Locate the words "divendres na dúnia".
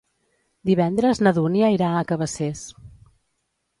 0.69-1.69